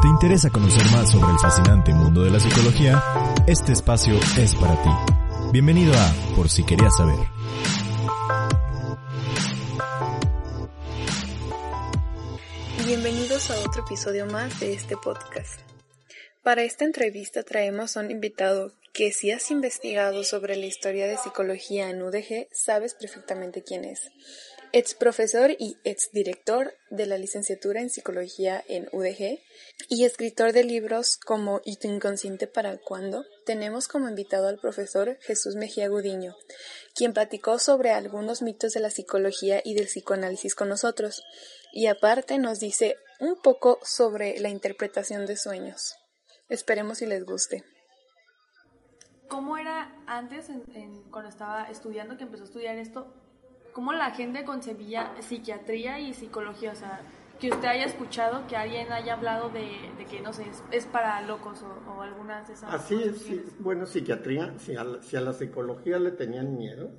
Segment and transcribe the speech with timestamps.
[0.00, 3.02] ¿Te interesa conocer más sobre el fascinante mundo de la psicología?
[3.46, 4.88] Este espacio es para ti.
[5.52, 7.18] Bienvenido a Por si querías saber.
[12.86, 15.60] Bienvenidos a otro episodio más de este podcast.
[16.42, 21.18] Para esta entrevista traemos a un invitado que si has investigado sobre la historia de
[21.18, 24.10] psicología en UDG, sabes perfectamente quién es.
[24.76, 29.38] Ex profesor y ex director de la licenciatura en psicología en UDG
[29.88, 33.24] y escritor de libros como ¿Y tu inconsciente para cuándo?
[33.46, 36.34] Tenemos como invitado al profesor Jesús Mejía Gudiño,
[36.96, 41.22] quien platicó sobre algunos mitos de la psicología y del psicoanálisis con nosotros,
[41.72, 45.94] y aparte nos dice un poco sobre la interpretación de sueños.
[46.48, 47.62] Esperemos si les guste.
[49.28, 50.48] ¿Cómo era antes,
[51.12, 53.23] cuando estaba estudiando, que empezó a estudiar esto,
[53.74, 56.72] cómo la gente concebía psiquiatría y psicología?
[56.72, 57.02] O sea,
[57.38, 59.66] que usted haya escuchado, que alguien haya hablado de,
[60.08, 64.54] que, no sé, es, para locos o, algunas de esas Así es, sí, bueno, psiquiatría,
[64.58, 66.90] si a, la, si a, la, psicología le tenían miedo,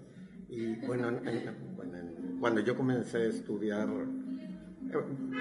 [0.50, 1.10] y bueno,
[2.40, 3.88] cuando yo comencé a estudiar,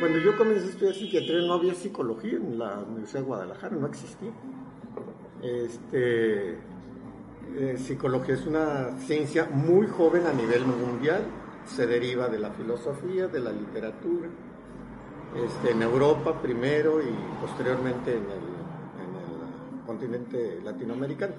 [0.00, 3.86] cuando yo comencé a estudiar psiquiatría no había psicología en la Universidad de Guadalajara, no
[3.88, 4.32] existía.
[5.42, 6.58] Este,
[7.56, 11.22] eh, psicología es una ciencia muy joven a nivel mundial,
[11.66, 14.28] se deriva de la filosofía, de la literatura,
[15.34, 18.54] este, en Europa primero y posteriormente en el,
[19.86, 21.34] continente latinoamericano.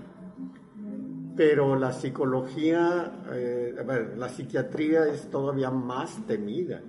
[1.36, 3.74] Pero la psicología, eh,
[4.16, 6.80] la psiquiatría es todavía más temida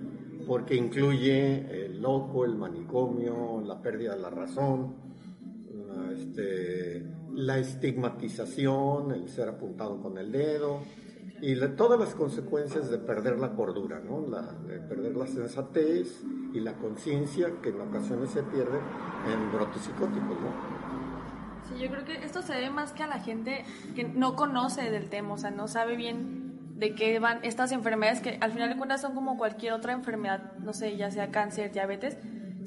[0.47, 4.95] porque incluye el loco, el manicomio, la pérdida de la razón,
[6.15, 7.05] este,
[7.37, 10.81] la estigmatización, el ser apuntado con el dedo
[11.39, 14.21] y todas las consecuencias de perder la cordura, ¿no?
[14.21, 18.79] de perder la sensatez y la conciencia que en ocasiones se pierde
[19.31, 20.35] en brotes psicóticos.
[20.41, 20.51] ¿no?
[21.69, 24.89] Sí, yo creo que esto se debe más que a la gente que no conoce
[24.89, 28.69] del tema, o sea, no sabe bien de qué van estas enfermedades que al final
[28.69, 32.17] de cuentas son como cualquier otra enfermedad, no sé, ya sea cáncer, diabetes,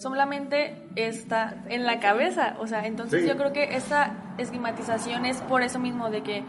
[0.00, 2.56] solamente está en la cabeza.
[2.58, 6.42] O sea, entonces yo creo que esta estigmatización es por eso mismo, de que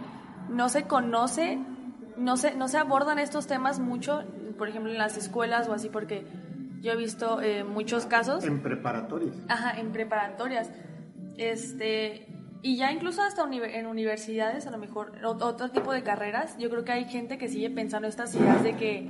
[0.50, 1.60] no se conoce,
[2.18, 4.24] no se, no se abordan estos temas mucho,
[4.58, 6.26] por ejemplo, en las escuelas o así, porque
[6.80, 8.44] yo he visto eh, muchos casos.
[8.46, 9.36] En preparatorias.
[9.50, 10.70] Ajá, en preparatorias.
[11.38, 12.28] Este,
[12.62, 16.86] y ya incluso hasta en universidades, a lo mejor, otro tipo de carreras, yo creo
[16.86, 19.10] que hay gente que sigue pensando estas ideas de que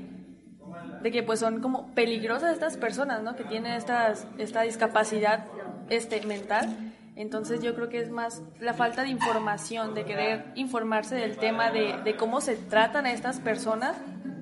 [1.02, 3.36] de que pues son como peligrosas estas personas, ¿no?
[3.36, 5.46] Que tienen estas, esta discapacidad
[5.90, 6.94] este, mental.
[7.16, 11.72] Entonces yo creo que es más la falta de información, de querer informarse del tema
[11.72, 13.96] de, de cómo se tratan a estas personas,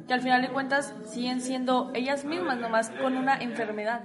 [0.07, 4.01] que al final de cuentas siguen siendo ellas mismas, nomás con una enfermedad.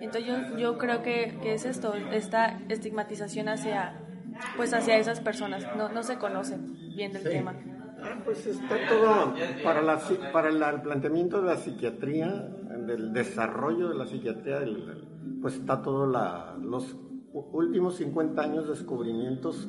[0.00, 3.94] Entonces yo, yo creo que, que, es esto, esta estigmatización hacia,
[4.56, 7.54] pues hacia esas personas, no, no se conocen bien del tema.
[8.00, 10.00] Ah, pues está todo para, la,
[10.32, 12.28] para el planteamiento de la psiquiatría,
[12.86, 14.60] del desarrollo de la psiquiatría,
[15.40, 16.96] pues está todo la, los
[17.32, 19.68] últimos 50 años de descubrimientos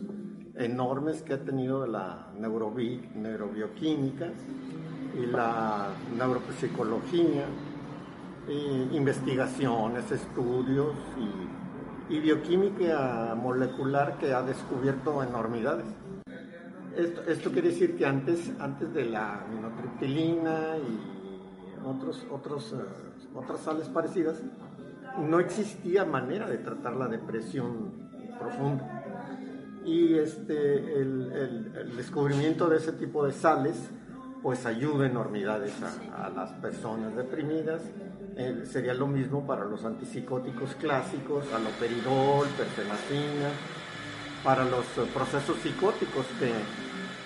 [0.55, 4.31] enormes que ha tenido la neurobi, neurobioquímica
[5.17, 5.87] y la
[6.17, 7.45] neuropsicología,
[8.91, 10.93] investigaciones, estudios
[12.09, 15.85] y, y bioquímica molecular que ha descubierto enormidades.
[16.95, 23.87] Esto, quiere decir que antes, antes de la minotriptilina y otros, otros, eh, otras sales
[23.87, 24.41] parecidas,
[25.17, 29.03] no existía manera de tratar la depresión profunda.
[29.85, 33.89] Y este, el, descubrimiento de ese tipo de sales
[34.41, 35.73] pues ayuda enormidades
[36.15, 37.81] a, las personas deprimidas.
[38.37, 43.49] Eh, sería lo mismo para los antipsicóticos clásicos, aloperidol, perfenacina,
[44.43, 46.51] para los eh, procesos psicóticos que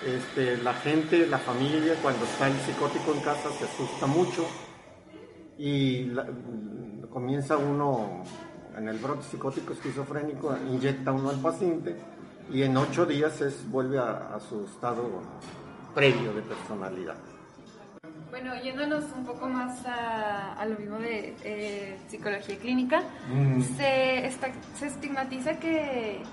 [0.05, 4.45] este, la gente, la familia, cuando está el psicótico en casa se asusta mucho
[5.57, 6.11] y
[7.09, 8.23] comienza uno
[8.77, 11.95] en el brote psicótico esquizofrénico, inyecta uno al paciente
[12.51, 15.21] y en ocho días es, vuelve a, su estado
[15.93, 17.15] previo de personalidad.
[18.29, 23.61] Bueno, yéndonos un poco más a, lo mismo de eh, psicología clínica, mm.
[23.77, 24.31] se,
[24.75, 26.23] se estigmatiza que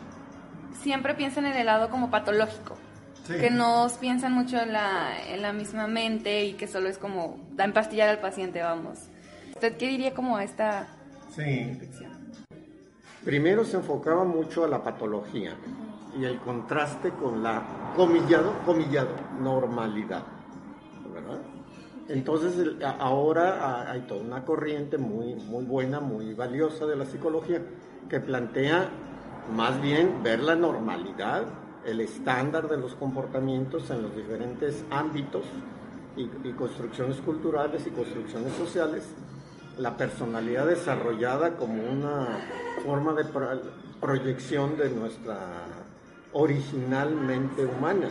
[0.83, 2.77] siempre piensan en el lado como patológico.
[3.29, 7.39] Que no piensan mucho en la, en la misma mente y que solo es como
[7.53, 8.99] da empastillar al paciente, vamos.
[9.51, 10.89] ¿Usted qué diría como a esta
[11.33, 11.79] sí.
[13.25, 15.55] Primero se enfocaba mucho a la patología
[16.19, 17.63] y el contraste con la
[17.95, 20.23] comillado, comillado, normalidad.
[21.13, 21.41] ¿verdad?
[22.09, 22.53] Entonces
[22.99, 27.63] ahora hay toda una corriente muy, muy buena, muy valiosa de la psicología
[28.09, 28.89] que plantea
[29.55, 31.45] más bien ver la normalidad,
[31.85, 35.45] el estándar de los comportamientos en los diferentes ámbitos
[36.17, 39.09] y, construcciones culturales y construcciones sociales,
[39.79, 42.39] la personalidad desarrollada como una
[42.85, 43.25] forma de
[44.01, 45.39] proyección de nuestra
[46.33, 48.09] original mente humana.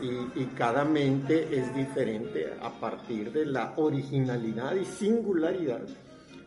[0.00, 5.82] Y, cada mente es diferente a partir de la originalidad y singularidad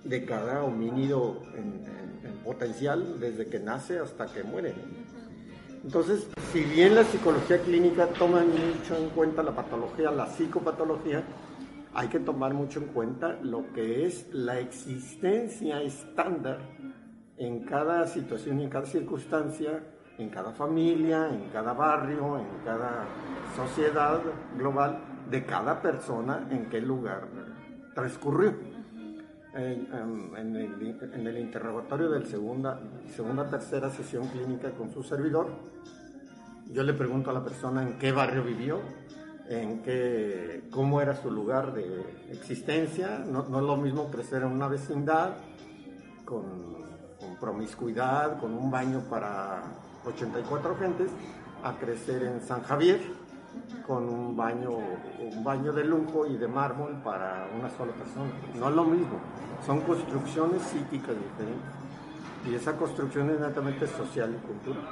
[0.04, 2.03] de cada homínido en,
[2.44, 4.74] potencial desde que nace hasta que muere.
[5.84, 11.24] Entonces, si bien la psicología clínica toma mucho en cuenta la patología, la psicopatología,
[11.94, 16.60] hay que tomar mucho en cuenta lo que es la existencia estándar
[17.38, 19.84] en cada situación en cada circunstancia,
[20.18, 23.06] en cada familia, en cada barrio, en cada
[23.56, 24.22] sociedad
[24.58, 25.00] global,
[25.30, 27.28] de cada persona en qué lugar
[27.96, 28.54] transcurrió.
[29.56, 32.80] En, el, interrogatorio del segunda,
[33.16, 35.48] segunda, tercera sesión clínica con su servidor,
[36.72, 38.80] yo le pregunto a la persona en qué barrio vivió,
[39.48, 43.20] en qué, cómo era su lugar de existencia.
[43.20, 45.36] No, es lo mismo crecer en una vecindad
[46.26, 46.74] con
[47.40, 49.62] promiscuidad, con un baño para
[50.06, 51.12] 84 gentes,
[51.64, 53.02] a crecer en San Javier
[53.86, 54.72] con un baño,
[55.20, 58.30] un baño de lujo y de mármol para una sola persona.
[58.56, 59.20] No es lo mismo,
[59.66, 61.84] son construcciones psíquicas diferentes.
[62.50, 64.84] Y esa construcción es netamente social y cultural.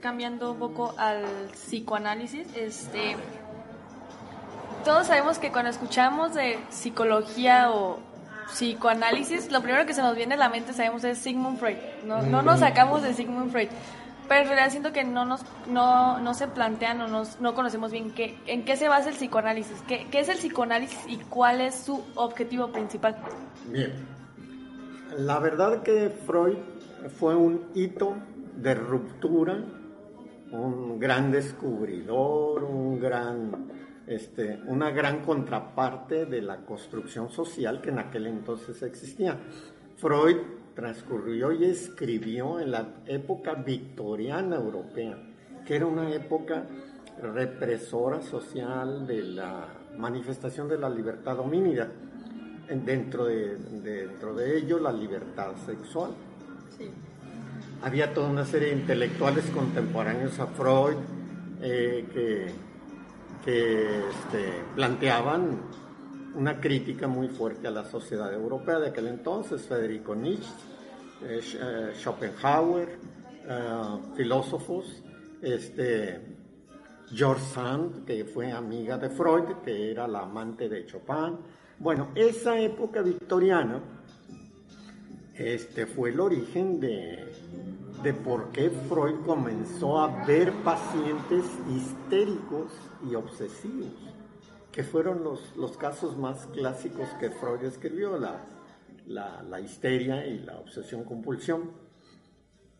[0.00, 3.16] Cambiando un poco al psicoanálisis, este,
[4.84, 7.98] todos sabemos que cuando escuchamos de psicología o
[8.46, 11.76] psicoanálisis, lo primero que se nos viene a la mente sabemos es Sigmund Freud.
[12.04, 13.68] No, no nos sacamos de Sigmund Freud.
[14.30, 17.90] Pero en realidad siento que no nos no, no se plantean o nos, no conocemos
[17.90, 21.60] bien qué, en qué se basa el psicoanálisis, qué, qué es el psicoanálisis y cuál
[21.60, 23.16] es su objetivo principal.
[23.66, 23.92] Bien,
[25.18, 26.58] la verdad que Freud
[27.18, 28.18] fue un hito
[28.54, 29.64] de ruptura,
[30.52, 33.72] un gran descubridor, un gran,
[34.06, 39.36] este, una gran contraparte de la construcción social que en aquel entonces existía.
[39.96, 40.36] Freud
[40.80, 45.14] transcurrió y escribió en la época victoriana europea,
[45.66, 46.64] que era una época
[47.20, 49.68] represora social de la
[49.98, 51.86] manifestación de la libertad homínida,
[52.70, 56.12] dentro de, dentro de ello la libertad sexual.
[57.82, 60.96] Había toda una serie de intelectuales contemporáneos a Freud
[61.60, 62.46] eh, que,
[63.44, 65.58] que este, planteaban
[66.34, 70.69] una crítica muy fuerte a la sociedad europea de aquel entonces, Federico Nietzsche,
[71.22, 72.98] eh, Schopenhauer,
[73.46, 75.02] eh, filósofos,
[75.42, 76.20] este,
[77.12, 81.38] George Sand, que fue amiga de Freud, que era la amante de Chopin.
[81.78, 83.80] Bueno, esa época victoriana
[85.34, 87.32] este, fue el origen de,
[88.02, 91.44] de por qué Freud comenzó a ver pacientes
[91.74, 92.72] histéricos
[93.10, 94.10] y obsesivos
[94.72, 98.18] que fueron los, los casos más clásicos que Freud escribió,
[99.10, 101.70] la, histeria y la obsesión-compulsión.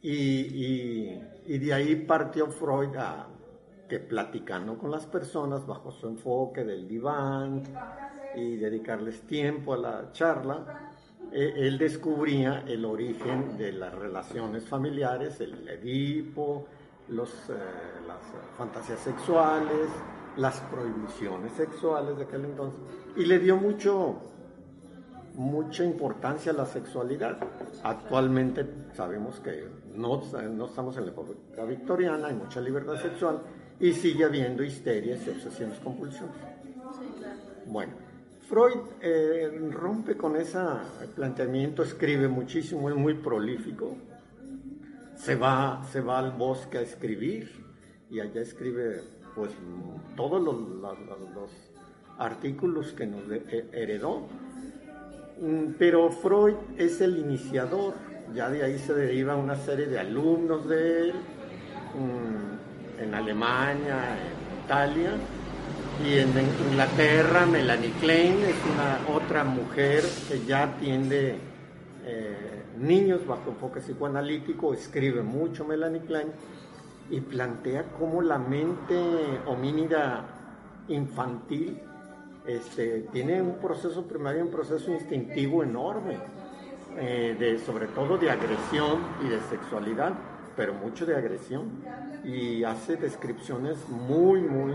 [0.03, 3.27] Y, de ahí partió Freud a
[3.88, 7.64] que platicando con las personas bajo su enfoque del diván
[8.37, 10.93] y dedicarles tiempo a la charla,
[11.33, 16.66] eh, él descubría el origen de las relaciones familiares, el Edipo,
[17.09, 17.12] eh,
[18.07, 18.21] las
[18.57, 19.88] fantasías sexuales,
[20.37, 22.81] las prohibiciones sexuales de aquel entonces
[23.16, 24.21] y le dio mucho
[25.40, 27.38] mucha importancia a la sexualidad.
[27.82, 29.66] Actualmente sabemos que
[29.97, 33.40] no, no estamos en la época victoriana, hay mucha libertad sexual
[33.80, 36.37] y sigue habiendo histerias y obsesiones compulsiones.
[37.66, 37.94] Bueno,
[38.50, 40.59] Freud eh, rompe con ese
[41.14, 43.97] planteamiento, escribe muchísimo, es muy prolífico,
[45.16, 47.64] se va, se va al bosque a escribir
[48.11, 49.02] y allá escribe
[49.35, 49.52] pues
[50.16, 51.50] todos los,
[52.18, 53.23] artículos que nos
[53.73, 54.26] heredó.
[55.40, 57.94] Mm, pero Freud es el iniciador,
[58.35, 61.14] ya de ahí se deriva una serie de alumnos de él,
[61.94, 65.12] mm, en Alemania, en Italia,
[66.04, 66.28] y en
[66.70, 71.37] Inglaterra Melanie Klein es una otra mujer que ya atiende
[72.04, 76.28] eh, niños bajo enfoque psicoanalítico, escribe mucho Melanie Klein
[77.11, 78.94] y plantea cómo la mente
[79.47, 80.25] homínida
[80.88, 81.78] infantil
[82.47, 86.18] este, tiene un proceso primario, un proceso instintivo enorme,
[86.97, 90.14] eh, sobre todo de agresión y de sexualidad,
[90.56, 91.70] pero mucho de agresión,
[92.25, 94.75] y hace descripciones muy, muy,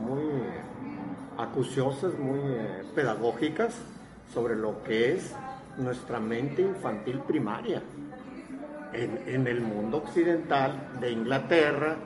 [0.00, 0.24] muy
[1.38, 3.74] acuciosas, muy eh, pedagógicas
[4.32, 5.34] sobre lo que es
[5.78, 7.82] nuestra mente infantil primaria
[8.92, 11.96] en, el mundo occidental de Inglaterra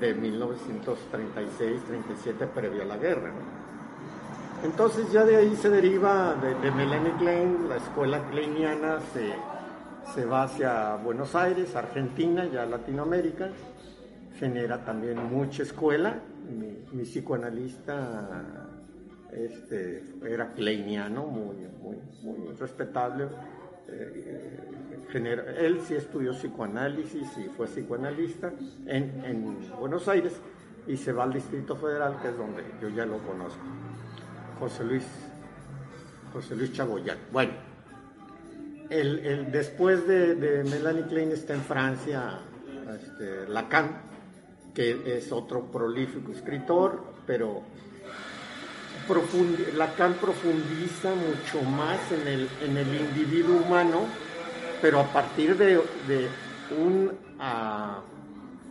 [0.00, 3.30] de 1936-37 previo a la guerra.
[4.64, 9.32] Entonces ya de ahí se deriva de, Melanie Klein, la escuela kleiniana se,
[10.14, 13.50] se va hacia Buenos Aires, Argentina, ya Latinoamérica,
[14.38, 16.20] genera también mucha escuela.
[16.48, 18.68] Mi, psicoanalista
[19.32, 23.28] este, era kleiniano, muy, muy, muy respetable.
[23.88, 24.60] Eh,
[25.58, 28.52] él sí estudió psicoanálisis y fue psicoanalista
[28.86, 30.40] en, en Buenos Aires
[30.86, 33.60] y se va al Distrito Federal, que es donde yo ya lo conozco.
[34.62, 35.02] José Luis,
[36.32, 37.18] José Luis Chagoyán.
[37.32, 37.50] Bueno,
[38.90, 42.38] el, después de, Melanie Klein está en Francia
[42.94, 44.02] este, Lacan,
[44.72, 47.62] que es otro prolífico escritor, pero
[49.74, 54.06] Lacan profundiza mucho más en el, en el individuo humano,
[54.80, 55.80] pero a partir de,
[56.78, 58.00] un ah,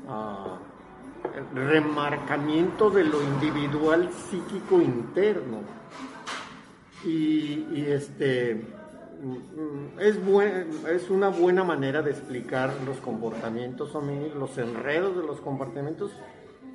[0.07, 0.57] ah,
[1.53, 5.59] remarcamiento de lo individual psíquico interno.
[7.03, 8.55] Y, este
[9.23, 10.17] mm, es,
[10.89, 13.91] es una buena manera de explicar los comportamientos
[14.35, 16.11] los enredos de los comportamientos,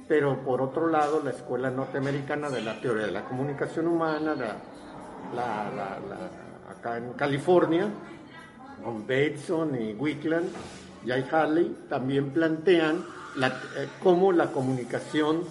[0.09, 4.35] pero por otro lado la escuela norteamericana de la teoría de la comunicación humana,
[6.69, 7.89] acá en California,
[8.83, 10.49] con Bateson y Wickland,
[11.07, 13.05] Jay Halley, también plantean
[13.37, 15.45] eh, cómo la comunicación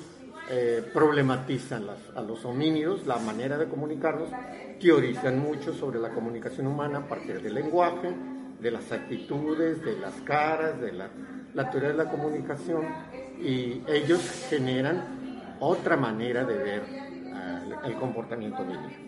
[0.50, 4.30] eh, problematizan a los homínidos, la manera de comunicarlos,
[4.80, 8.14] teorizan mucho sobre la comunicación humana a partir del lenguaje,
[8.60, 12.86] de las actitudes, de las caras, de la, teoría de la comunicación,
[13.42, 19.05] y ellos generan otra manera de ver eh, el comportamiento homínido.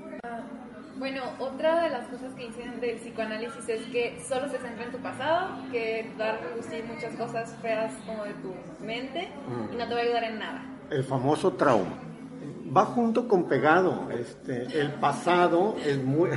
[0.97, 4.91] Bueno, otra de las cosas que dicen del psicoanálisis es que solo se centra en
[4.91, 9.29] tu pasado, que va a reducir muchas cosas feas como de tu mente
[9.71, 11.97] y no te va a ayudar en nada el famoso trauma.
[12.75, 14.09] Va junto con pegado.
[14.11, 16.29] Este, el pasado es muy,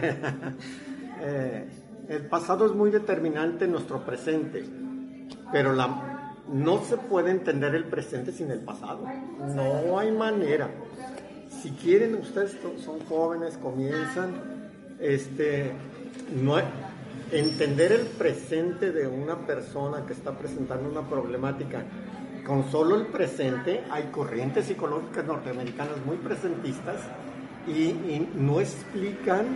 [1.21, 1.69] eh,
[2.09, 4.65] el pasado es muy determinante en nuestro presente,
[5.53, 9.05] pero la, no se puede entender el presente sin el pasado.
[9.39, 10.71] No hay manera.
[11.63, 14.35] Si quieren, ustedes son jóvenes, comienzan,
[14.99, 15.73] este,
[16.43, 16.57] no,
[17.33, 21.85] entender el presente de una persona que está presentando una problemática
[22.47, 26.97] con solo el presente hay corrientes psicológicas norteamericanas muy presentistas
[27.67, 27.95] y,
[28.35, 29.47] no explican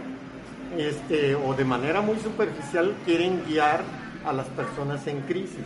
[0.76, 3.82] este, o de manera muy superficial quieren guiar
[4.25, 5.64] a las personas en crisis.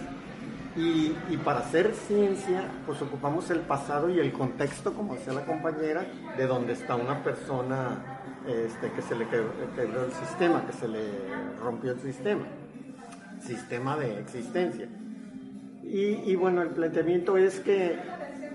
[0.79, 6.07] Y, para hacer ciencia, pues ocupamos el pasado y el contexto, como decía la compañera,
[6.37, 11.01] de donde está una persona este, que se le quebró el sistema, que se le
[11.61, 12.45] rompió el sistema,
[13.45, 14.87] sistema de existencia.
[15.83, 17.99] Y, bueno, el planteamiento es que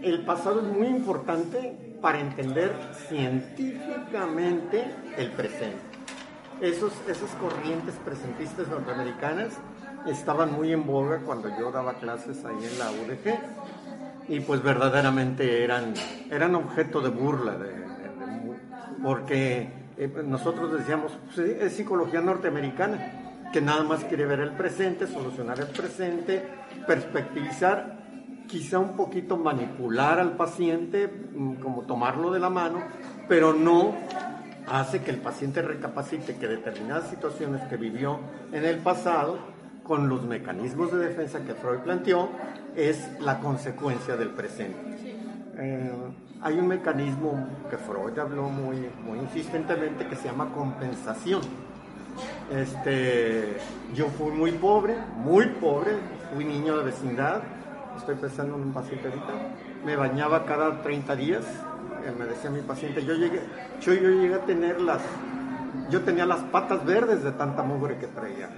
[0.01, 2.71] el pasado es muy importante para entender
[3.09, 4.85] científicamente
[5.17, 5.81] el presente.
[6.61, 9.59] Esos, esas corrientes presentistas norteamericanas
[10.07, 13.39] estaban muy en boga cuando yo daba clases ahí en la UDG
[14.27, 15.93] y pues verdaderamente eran,
[16.29, 17.57] eran objeto de burla,
[19.01, 25.05] porque eh, nosotros decíamos, pues, es psicología norteamericana que nada más quiere ver el presente,
[25.05, 26.43] solucionar el presente,
[26.87, 27.99] perspectivizar,
[28.47, 32.81] quizá un poquito manipular al paciente, mm, como tomarlo de la mano,
[33.27, 33.95] pero no
[34.67, 38.19] hace que el paciente recapacite que determinadas situaciones que vivió
[38.51, 39.52] en el pasado,
[39.83, 42.29] con los mecanismos de defensa que Freud planteó,
[42.75, 44.79] es la consecuencia del presente.
[45.57, 45.91] Eh,
[46.41, 51.41] hay un mecanismo que Freud habló muy, muy insistentemente que se llama compensación
[52.51, 53.57] este,
[53.95, 55.91] yo fui muy pobre, muy pobre,
[56.33, 57.41] fui niño de vecindad,
[57.97, 59.33] estoy pensando en un paciente ahorita,
[59.85, 61.43] me bañaba cada 30 días,
[62.05, 63.41] eh, me decía mi paciente, yo llegué,
[63.81, 65.01] yo, yo llegué a tener las,
[65.89, 68.49] yo tenía las patas verdes de tanta mugre que traía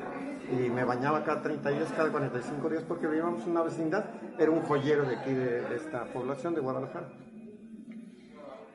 [0.55, 4.05] y me bañaba cada 30 días, cada 45 días porque vivíamos en una vecindad,
[4.39, 7.07] era un joyero de aquí de esta población de Guadalajara.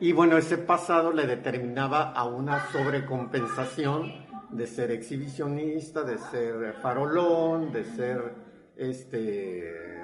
[0.02, 7.70] Y bueno, ese pasado le determinaba a una sobrecompensación de ser exhibicionista, de ser farolón,
[7.70, 8.34] de ser
[8.76, 10.00] este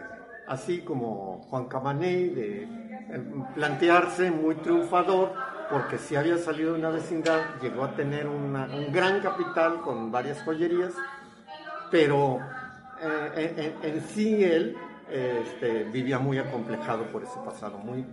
[0.46, 2.68] así como Juan Camaney, de eh,
[3.54, 5.32] plantearse muy triunfador,
[5.70, 8.52] porque si había salido de una vecindad, llegó a tener un
[8.92, 10.92] gran capital con varias joyerías,
[11.90, 12.40] pero
[13.00, 14.76] eh, en, sí él
[15.10, 18.04] este, vivía muy acomplejado por ese pasado, muy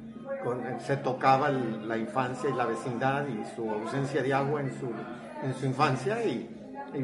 [0.86, 6.24] se tocaba la infancia y la vecindad y su ausencia de agua en su, infancia
[6.24, 6.50] y,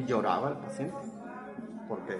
[0.06, 0.98] lloraba el paciente,
[1.88, 2.16] porque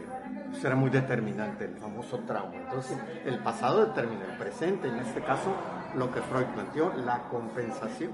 [0.52, 2.56] eso era muy determinante, el famoso trauma.
[2.56, 5.54] Entonces, el pasado determina el presente, en este caso,
[5.96, 8.12] lo que Freud planteó, la compensación.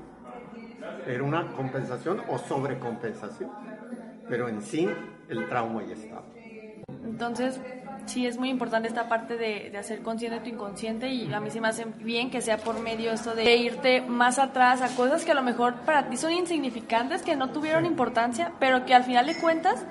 [1.07, 3.49] Era una compensación o sobrecompensación,
[4.27, 4.89] pero en sí
[5.29, 6.23] el trauma ya estaba.
[7.03, 7.59] Entonces,
[8.05, 11.59] sí es muy importante esta parte de, hacer consciente tu inconsciente y a mí sí
[11.59, 15.31] me hace bien que sea por medio esto de irte más atrás a cosas que
[15.31, 19.25] a lo mejor para ti son insignificantes, que no tuvieron importancia, pero que al final
[19.25, 19.85] de cuentas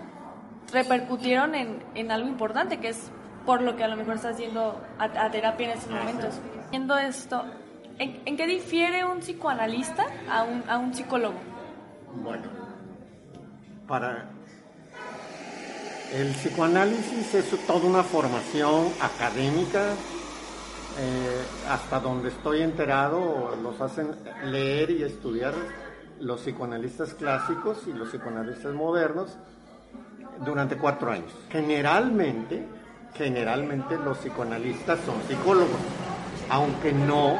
[0.72, 3.10] repercutieron en, algo importante, que es
[3.44, 6.40] por lo que a lo mejor estás yendo a, terapia en estos momentos.
[6.70, 7.44] Viendo esto,
[7.98, 11.38] ¿en, qué difiere un psicoanalista a un, a un psicólogo?
[12.22, 12.44] Bueno,
[13.86, 14.33] para
[16.14, 19.94] el psicoanálisis es toda una formación académica,
[20.96, 25.54] eh, hasta donde estoy enterado, los hacen leer y estudiar
[26.20, 29.36] los psicoanalistas clásicos y los psicoanalistas modernos
[30.44, 31.32] durante cuatro años.
[31.50, 32.64] Generalmente,
[33.14, 35.80] generalmente los psicoanalistas son psicólogos,
[36.48, 37.36] aunque no,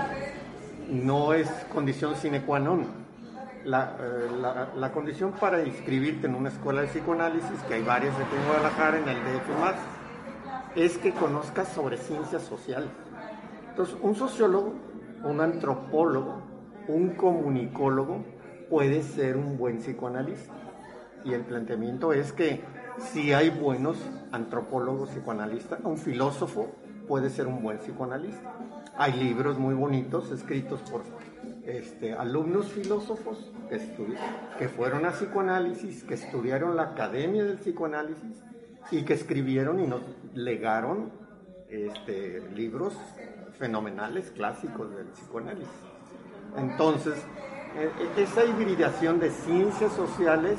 [0.91, 3.04] no es condición sine qua non.
[3.65, 3.69] Eh,
[4.41, 8.47] la, la, condición para inscribirte en una escuela de psicoanálisis, que hay varias aquí en
[8.47, 9.75] Guadalajara, en el DF más,
[10.77, 12.91] es que conozcas sobre ciencias sociales.
[13.71, 14.75] Entonces, un sociólogo,
[15.25, 16.43] un antropólogo,
[16.89, 18.23] un comunicólogo
[18.69, 20.53] puede ser un buen psicoanalista.
[21.25, 22.63] Y el planteamiento es que
[22.99, 23.97] si hay buenos
[24.31, 26.71] antropólogos psicoanalistas, un filósofo
[27.09, 28.53] puede ser un buen psicoanalista.
[28.99, 31.03] Hay libros muy bonitos escritos por
[31.67, 33.51] este, alumnos filósofos
[34.59, 38.43] que, fueron a psicoanálisis, que estudiaron la academia del psicoanálisis
[38.91, 40.03] y que escribieron y nos
[40.35, 41.11] legaron
[41.69, 42.95] este, libros
[43.59, 45.73] fenomenales, clásicos del psicoanálisis.
[46.57, 47.15] Entonces,
[47.77, 50.59] e, e, esa hibridación de ciencias sociales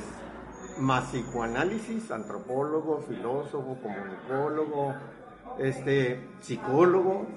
[0.80, 4.96] más psicoanálisis, antropólogo, filósofo, comunicólogo,
[5.60, 7.28] este, psicólogo,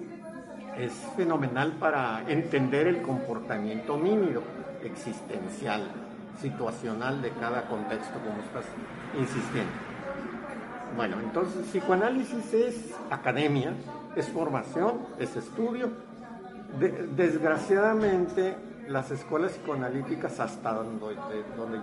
[0.78, 4.42] es fenomenal para entender el comportamiento mímido,
[4.84, 5.82] existencial,
[6.40, 8.64] situacional de cada contexto, como estás
[9.18, 9.72] insistiendo.
[10.96, 13.72] Bueno, entonces psicoanálisis es academia,
[14.14, 15.90] es formación, es estudio.
[17.16, 18.56] desgraciadamente,
[18.88, 21.16] las escuelas psicoanalíticas hasta donde,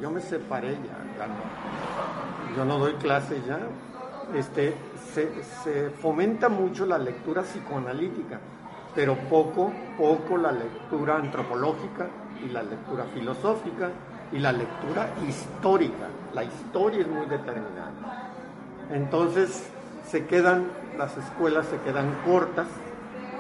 [0.02, 1.28] yo me separé ya,
[2.56, 3.60] yo no doy clases ya,
[4.36, 4.74] este,
[5.14, 8.40] se fomenta mucho la lectura psicoanalítica
[8.96, 12.08] pero poco, poco la lectura antropológica
[12.44, 13.90] y la lectura filosófica
[14.32, 16.08] y la lectura histórica.
[16.34, 18.06] La historia es muy determinante.
[18.92, 19.70] Entonces
[20.06, 22.68] se quedan, las escuelas se quedan cortas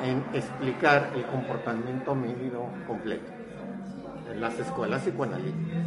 [0.04, 3.36] en explicar el comportamiento mímido completo
[4.39, 5.78] las escuelas psicoanalíticas.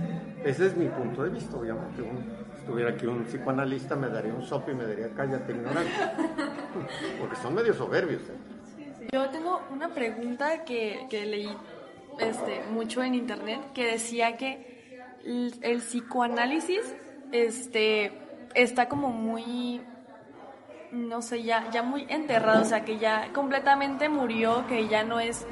[0.45, 2.03] Ese es mi punto de vista, obviamente.
[2.03, 5.91] si estuviera aquí un psicoanalista me daría un sope y me daría cállate ignorante.
[7.21, 8.23] Porque son medio soberbios.
[8.23, 8.58] ¿eh?
[9.13, 11.51] Yo tengo una pregunta que, que leí
[12.19, 14.79] este, mucho en internet que decía que
[15.25, 16.81] el, psicoanálisis
[17.33, 18.13] este,
[18.55, 19.81] está como muy,
[20.93, 25.21] no sé, ya, ya muy enterrado, o sea, que ya completamente murió, que ya no
[25.21, 25.47] es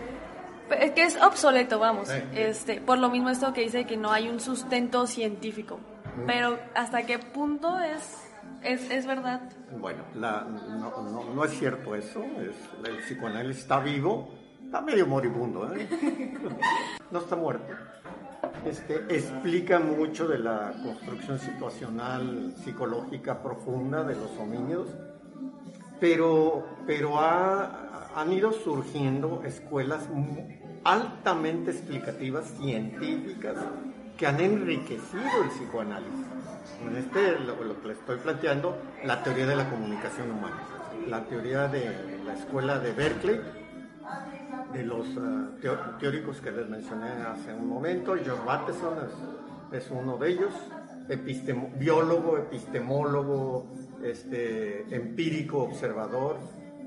[0.95, 2.11] que es obsoleto, vamos.
[2.35, 5.79] Este, por lo mismo esto que dice que no hay un sustento científico.
[6.27, 8.27] Pero ¿hasta qué punto es
[8.63, 9.41] es, es verdad.
[9.79, 12.23] Bueno, la, no, no, es cierto eso.
[12.23, 14.31] Es, el psicoanálisis está vivo,
[14.65, 15.89] está medio moribundo, ¿eh?
[17.11, 17.73] no está muerto.
[18.65, 24.89] Este, explica mucho de la construcción situacional psicológica profunda de los homínidos,
[26.01, 30.09] pero, pero ha, han ido surgiendo escuelas
[30.85, 33.57] altamente explicativas, científicas,
[34.17, 36.27] que han enriquecido el psicoanálisis.
[36.87, 40.63] En este, lo, que le estoy planteando, la teoría de la comunicación humana,
[41.09, 43.41] la teoría de la escuela de Berkeley,
[44.73, 48.99] de los eh, teóricos que les mencioné hace un momento, George Bateson
[49.73, 50.53] es, uno de ellos,
[51.79, 53.67] biólogo, epistemólogo,
[54.03, 56.39] este, empírico, observador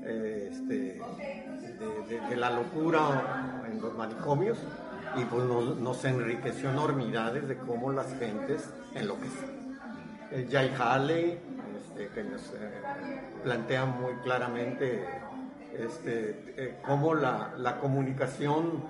[0.04, 1.00] eh, este,
[2.28, 4.58] de, la locura en los manicomios
[5.16, 9.60] y pues nos, nos enriqueció enormidades de cómo las gentes enloquecen.
[10.50, 11.40] Jay Haley,
[11.76, 12.82] este, que nos eh,
[13.42, 15.04] plantea muy claramente
[15.76, 18.84] este, eh, cómo la, comunicación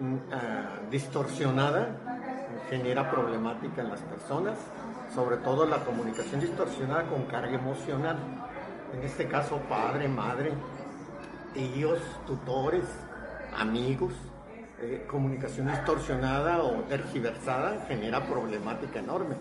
[0.00, 1.88] mm, ah, distorsionada
[2.70, 4.58] genera problemática en las personas,
[5.14, 8.16] sobre todo la comunicación distorsionada con carga emocional.
[8.94, 10.52] En este caso, padre, madre,
[11.52, 12.84] tíos, tutores,
[13.56, 14.14] amigos,
[14.80, 19.34] eh, comunicación distorsionada o tergiversada genera problemática enorme.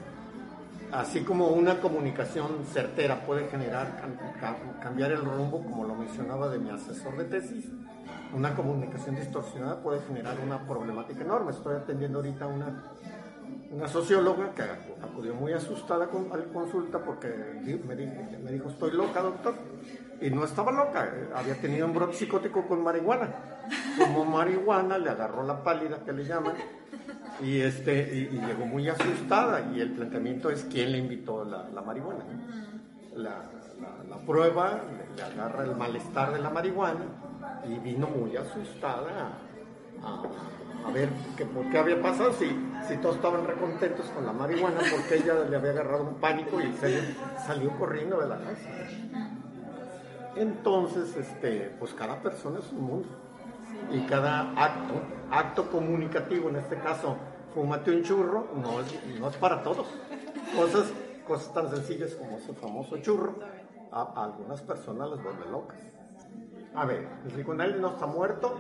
[0.92, 4.02] Así como una comunicación certera puede generar,
[4.82, 7.66] cambiar el rumbo, como lo mencionaba de mi asesor de tesis,
[8.34, 11.52] una comunicación distorsionada puede generar una problemática enorme.
[11.52, 12.84] Estoy atendiendo ahorita una,
[13.72, 17.28] una socióloga que acudió muy asustada con, a la consulta porque
[17.86, 18.12] me dijo,
[18.44, 19.56] me dijo, estoy loca, doctor.
[20.20, 23.30] Y no estaba loca, había tenido un brote psicótico con marihuana.
[24.00, 26.56] Como marihuana, le agarró la pálida que le llaman
[27.42, 29.70] y, este, y, llegó muy asustada.
[29.74, 32.24] Y el planteamiento es quién le invitó la, la marihuana.
[33.16, 33.44] La,
[34.10, 34.82] la, prueba
[35.16, 37.06] le, agarra el malestar de la marihuana
[37.68, 39.38] y vino muy asustada
[40.04, 40.20] a,
[40.92, 42.48] ver qué, por qué había pasado, si,
[42.88, 46.74] si todos estaban recontentos con la marihuana, porque ella le había agarrado un pánico y
[46.74, 48.70] se, salió corriendo de la casa.
[50.36, 53.08] Entonces, este, pues cada persona es un mundo.
[53.92, 54.94] Y cada acto,
[55.32, 57.18] acto comunicativo, en este caso,
[57.54, 59.88] fúmate un churro, no es, no es para todos.
[60.56, 60.92] Cosas,
[61.28, 63.36] cosas tan sencillas como ese famoso churro,
[63.92, 65.80] a, algunas personas les vuelve locas.
[66.76, 68.58] A ver, el psicoanálisis no está muerto,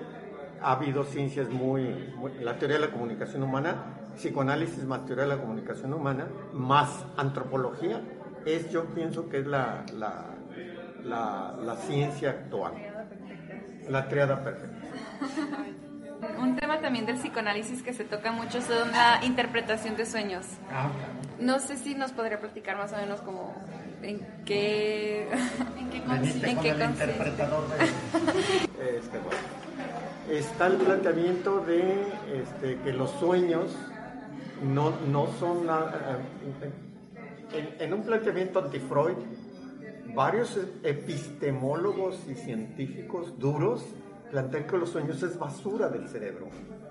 [0.62, 3.76] ha habido ciencias muy, la teoría de la comunicación humana,
[4.16, 8.02] psicoanálisis más teoría de la comunicación humana, más antropología,
[8.46, 10.38] es yo pienso que es la, la
[11.08, 12.74] la, la ciencia actual.
[13.90, 14.78] La triada perfecta.
[16.40, 20.46] Un tema también del psicoanálisis que se toca mucho es la interpretación de sueños.
[20.72, 20.90] Ah.
[21.40, 23.56] No sé si nos podría platicar más o menos como
[24.02, 25.30] en qué,
[25.80, 26.50] en qué consiste.
[26.50, 27.66] En qué interpretador
[28.98, 29.20] este,
[30.30, 32.02] Está el planteamiento de
[32.34, 33.74] este, que los sueños
[34.62, 36.20] no, no son nada...
[37.54, 39.16] Eh, en, un planteamiento anti-Freud,
[40.14, 43.86] varios epistemólogos y científicos duros
[44.30, 46.50] plantean que los sueños es basura del cerebro.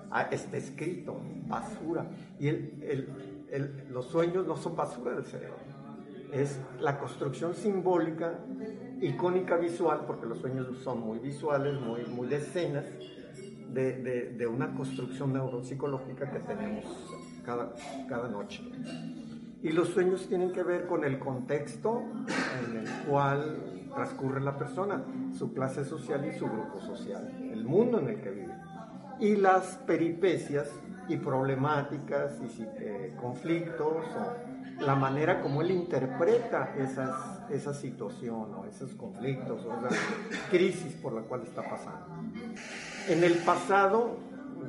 [0.09, 2.07] Ah, está escrito, basura.
[2.39, 2.49] Y
[3.91, 5.57] los sueños no son basura del cerebro.
[6.33, 8.39] Es la construcción simbólica,
[8.99, 12.85] icónica visual, porque los sueños son muy visuales, muy, muy de escenas,
[13.73, 16.85] de, de una construcción neuropsicológica que tenemos
[17.45, 17.73] cada,
[18.07, 18.63] cada noche.
[19.63, 22.03] Y los sueños tienen que ver con el contexto
[22.63, 25.03] en el cual transcurre la persona,
[25.37, 28.53] su clase social y su grupo social, el mundo en el que vive.
[29.19, 30.69] Y las peripecias
[31.09, 34.05] y problemáticas y eh, conflictos
[34.79, 39.95] la manera como él interpreta esas, esa situación o esos conflictos o esa
[40.51, 42.05] crisis por la cual está pasando.
[43.07, 44.17] En el pasado,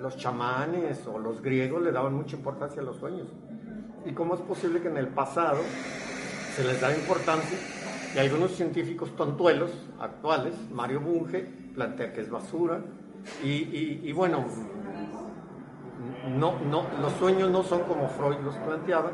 [0.01, 3.27] los chamanes o los griegos le daban mucha importancia a los sueños.
[4.07, 5.59] Y cómo es posible que en el pasado
[6.55, 7.59] se les da importancia
[8.14, 9.70] y algunos científicos tontuelos
[10.01, 11.40] actuales, Mario Bunge,
[11.74, 12.81] plantea que es basura.
[13.42, 14.44] Y, bueno,
[16.29, 19.11] no, no, los sueños no son como Freud los planteaba,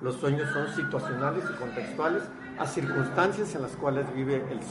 [0.00, 2.22] los sueños son situacionales y contextuales
[2.58, 4.62] a circunstancias en las cuales vive el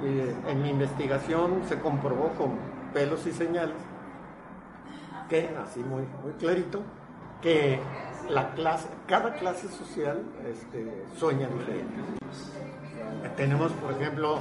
[0.00, 0.50] soñar.
[0.50, 2.52] en mi investigación se comprobó con
[2.92, 3.76] pelos y señales
[5.28, 6.82] que, así muy, muy clarito,
[7.42, 7.78] que
[8.30, 11.94] la clase, cada clase social este, sueña diferente.
[13.36, 14.38] Tenemos, por ejemplo,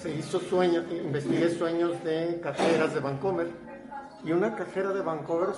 [0.00, 3.50] se hizo sueños, investigué sueños de cajeras de Vancouver
[4.24, 5.50] y una cajera de Vancouver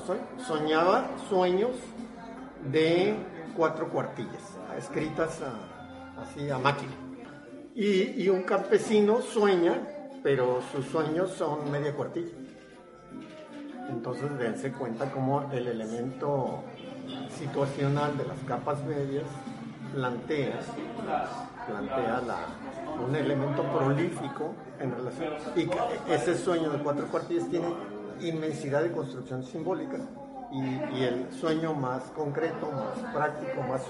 [0.47, 1.71] soñaba sueños
[2.71, 3.15] de
[3.57, 5.41] cuatro cuartillas, escritas
[6.19, 7.10] así a máquina.
[7.75, 9.81] Y, y un campesino sueña,
[10.23, 12.33] pero sus sueños son media cuartilla.
[13.89, 16.63] Entonces dense cuenta cómo el elemento
[17.39, 19.25] situacional de las capas medias
[19.95, 20.61] plantea,
[21.67, 22.23] plantea
[23.05, 25.69] un elemento prolífico en relación y
[26.13, 27.69] ese sueño de cuatro cuartillas tiene
[28.21, 29.99] inmensidad de construcción simbólica
[30.53, 33.83] y, el sueño más concreto, más práctico, más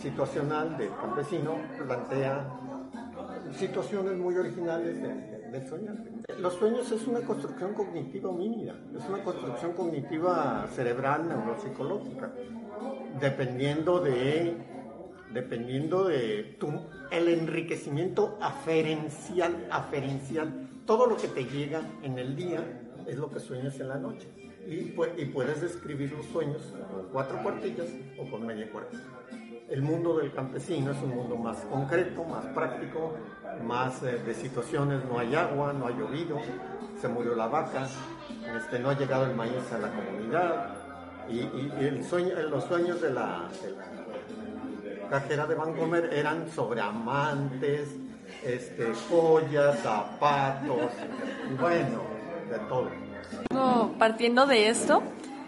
[0.00, 1.54] situacional del campesino
[1.86, 2.44] plantea
[3.54, 5.00] situaciones muy originales
[5.52, 6.10] del soñante.
[6.40, 12.32] Los sueños es una construcción cognitiva mínima, es una construcción cognitiva cerebral, neuropsicológica,
[13.20, 14.56] dependiendo de,
[15.32, 16.72] dependiendo de tu,
[17.10, 20.68] el enriquecimiento aferencial, aferencial.
[20.84, 22.60] Todo lo que te llega en el día
[23.06, 24.28] es lo que sueñas en la noche.
[24.66, 29.04] Y, y puedes describir los sueños con cuatro cuartillas o con media cuartilla
[29.68, 33.14] el mundo del campesino es un mundo más concreto, más práctico,
[33.64, 36.40] más eh, de situaciones, no hay agua, no ha llovido,
[37.00, 37.88] se murió la vaca,
[38.56, 40.76] este, no ha llegado el maíz a la comunidad
[41.28, 41.40] y,
[41.84, 43.48] el sueño, los sueños de la,
[45.10, 47.88] cajera de Vancomer eran sobre amantes,
[48.44, 50.90] este, joyas, zapatos,
[51.60, 52.02] bueno,
[52.50, 52.90] de todo.
[53.98, 55.02] Partiendo de esto,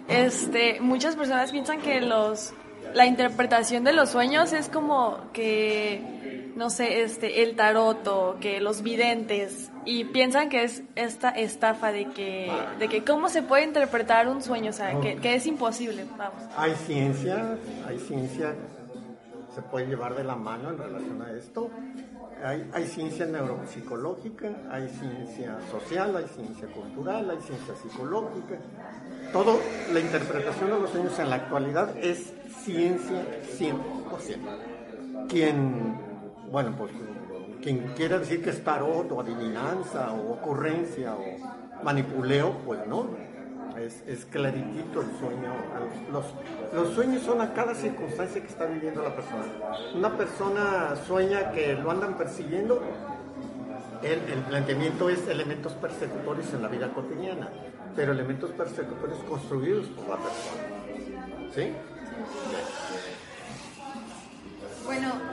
[0.08, 2.54] este, muchas personas piensan que los,
[2.94, 8.60] la interpretación de los sueños es como que, no sé, este, el tarot o que
[8.60, 13.64] los videntes y piensan que es esta estafa de que, de que cómo se puede
[13.64, 16.42] interpretar un sueño, o sea, que, que es imposible, vamos.
[16.56, 18.54] Hay ciencia, hay ciencia,
[19.54, 21.70] se puede llevar de la mano en relación a esto.
[22.44, 28.58] Hay, hay, ciencia neuropsicológica, hay ciencia social, hay ciencia cultural, hay ciencia psicológica.
[29.32, 29.58] Todo,
[29.92, 32.32] la interpretación de los sueños en la actualidad es
[32.64, 33.24] ciencia
[33.58, 35.28] 100%.
[35.28, 35.98] Quien,
[36.50, 36.92] bueno, pues
[37.62, 43.06] quien quiera decir que es tarot o adivinanza o ocurrencia o manipuleo, pues no,
[43.78, 45.52] es, es claritito el sueño.
[46.12, 46.24] Los,
[46.72, 49.44] los, sueños son a cada circunstancia que está viviendo la persona.
[49.94, 52.82] Una persona sueña que lo andan persiguiendo,
[54.02, 57.48] el, planteamiento es elementos persecutorios en la vida cotidiana,
[57.96, 61.50] pero elementos persecutorios construidos por la persona.
[61.54, 61.72] ¿Sí?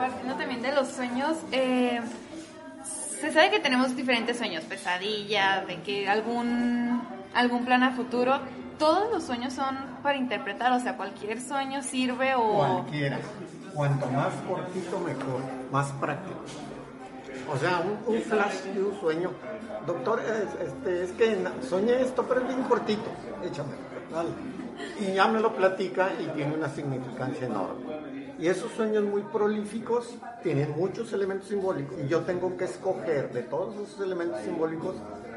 [0.06, 2.00] Partiendo también de los sueños, eh,
[3.20, 7.02] se sabe que tenemos diferentes sueños, pesadillas, de que algún,
[7.34, 8.40] algún plan a futuro.
[8.78, 12.84] Todos los sueños son para interpretar, o sea, cualquier sueño sirve o...
[12.84, 13.20] Cualquiera.
[13.74, 15.42] Cuanto más cortito, mejor,
[15.72, 16.42] más práctico.
[17.52, 19.32] O sea, un, flash de un sueño.
[19.88, 21.38] Doctor, es, este, es que
[21.68, 23.10] soñé esto, pero es bien cortito.
[23.44, 23.74] Échame.
[24.14, 24.30] Vale.
[25.00, 27.85] Y ya me lo platica y tiene una significancia enorme.
[28.38, 31.98] Y esos sueños muy prolíficos tienen muchos elementos simbólicos.
[32.04, 34.96] Y yo tengo que escoger de todos esos elementos simbólicos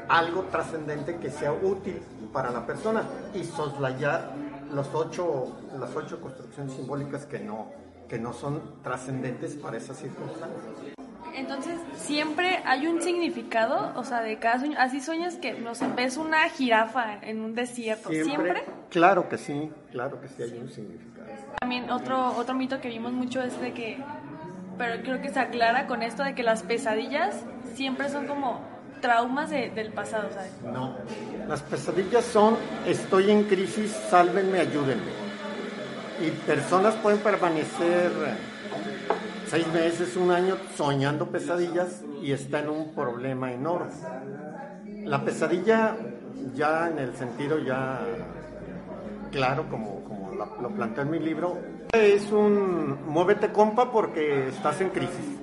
[0.09, 2.01] algo trascendente que sea útil
[2.33, 4.33] para la persona y soslayar
[4.73, 7.71] los ocho, las ocho construcciones simbólicas que no,
[8.07, 10.95] que no son trascendentes para esas circunstancias.
[11.35, 14.77] Entonces, siempre hay un significado, o sea, de cada sueño.
[14.79, 18.09] Así sueñas que, no sé, ves una jirafa en un desierto.
[18.09, 18.63] ¿Siempre?
[18.89, 21.27] Claro que sí, claro que sí hay un significado.
[21.59, 23.97] También otro, otro mito que vimos mucho es de que,
[24.77, 27.43] pero creo que se aclara con esto de que las pesadillas
[27.75, 28.61] siempre son como
[29.01, 30.51] traumas del pasado, ¿sabes?
[30.63, 30.95] No,
[31.47, 35.29] las pesadillas son estoy en crisis, sálvenme, ayúdenme.
[36.21, 38.11] Y personas pueden permanecer
[39.47, 43.91] seis meses, un año soñando pesadillas y está en un problema enorme.
[45.05, 45.95] La pesadilla
[46.55, 48.01] ya en el sentido ya
[49.31, 50.03] claro como,
[50.47, 51.57] como lo planteo en mi libro
[51.91, 55.39] es un muévete compa porque estás en crisis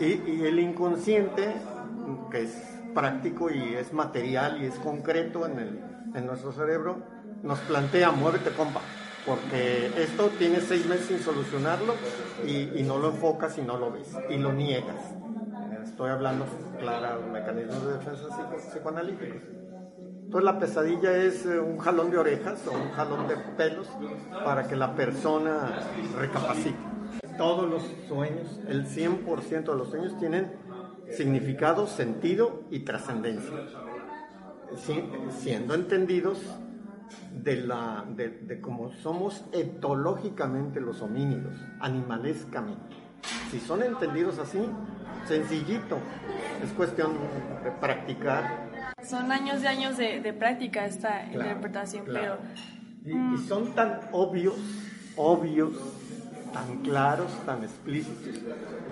[0.00, 1.54] y, y el inconsciente
[2.30, 5.80] que es práctico y es material y es concreto en, el,
[6.14, 6.98] en nuestro cerebro
[7.42, 8.80] nos plantea muévete compa
[9.26, 11.94] porque esto tiene seis meses sin solucionarlo
[12.46, 14.96] y, no lo enfocas y no lo ves y lo niegas.
[15.84, 16.46] Estoy hablando,
[16.80, 18.24] claro, mecanismos de defensa
[18.72, 19.61] psicoanalíticos.
[20.32, 23.86] Entonces la pesadilla es eh, un jalón de orejas o un jalón de pelos
[24.42, 25.78] para que la persona
[26.18, 26.78] recapacite.
[27.36, 30.50] Todos los sueños, el 100% de los sueños tienen
[31.10, 33.52] significado, sentido y trascendencia,
[35.38, 36.38] siendo entendidos
[37.30, 42.96] de, la, de, cómo somos etológicamente los homínidos, animalescamente.
[43.50, 44.66] Si son entendidos así,
[45.28, 45.98] sencillito,
[46.64, 47.12] es cuestión
[47.62, 48.61] de practicar.
[49.04, 52.38] Son años y años de, práctica esta interpretación, pero...
[53.04, 54.54] Y, y, son tan obvios,
[55.16, 55.72] obvios,
[56.52, 58.40] tan claros, tan explícitos.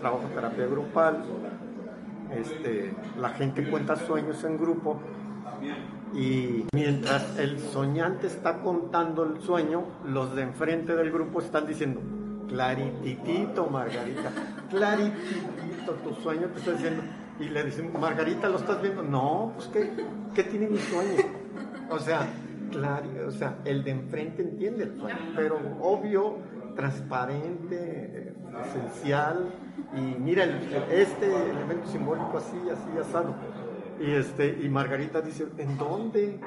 [0.00, 1.22] Trabajo terapia grupal,
[2.34, 5.00] este, la gente cuenta sueños en grupo
[6.14, 12.00] y mientras el soñante está contando el sueño, los de enfrente del grupo están diciendo,
[12.48, 14.30] clarititito, Margarita,
[14.70, 17.02] clarititito, tu sueño te está diciendo.
[17.40, 19.02] Y le dicen, Margarita, ¿lo estás viendo?
[19.02, 19.90] No, pues ¿qué,
[20.34, 21.16] qué tiene mi sueño?
[21.90, 22.28] O sea,
[22.70, 26.38] claro, o sea, el de enfrente entiende el sueño, pero obvio,
[26.76, 28.34] transparente,
[28.66, 29.52] esencial,
[29.94, 30.44] y mira,
[30.90, 33.34] este elemento simbólico así, así, asado
[34.00, 36.40] y, este, y Margarita dice, ¿en dónde?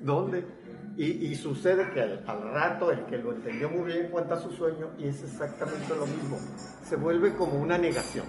[0.00, 0.46] ¿Dónde?
[0.96, 5.08] Y, sucede que al, rato el que lo entendió muy bien cuenta su sueño y
[5.08, 6.38] es exactamente lo mismo.
[6.82, 8.24] Se vuelve como una negación.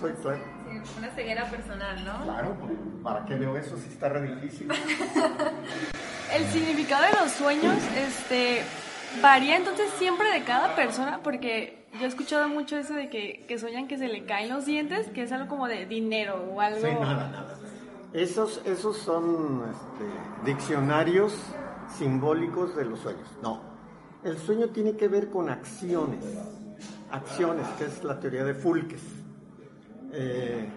[0.00, 0.57] Soy claro.
[0.96, 2.24] Una ceguera personal, ¿no?
[2.24, 2.56] Claro,
[3.02, 4.68] ¿para qué veo eso si está re difícil?
[6.34, 8.62] el significado de los sueños este,
[9.22, 13.58] varía entonces siempre de cada persona porque yo he escuchado mucho eso de que, que
[13.58, 16.80] sueñan que se le caen los dientes, que es algo como de dinero o algo.
[16.80, 17.58] Sí, nada, nada.
[18.12, 21.34] Esos, esos son este, diccionarios
[21.98, 23.28] simbólicos de los sueños.
[23.42, 23.60] No.
[24.24, 26.24] El sueño tiene que ver con acciones.
[27.10, 29.02] Acciones, que es la teoría de Fulques.
[30.12, 30.68] Eh,